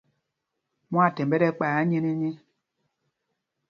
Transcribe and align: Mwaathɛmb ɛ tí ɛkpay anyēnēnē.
Mwaathɛmb 0.91 1.31
ɛ 1.35 1.37
tí 1.41 1.47
ɛkpay 1.51 1.73
anyēnēnē. 1.79 2.29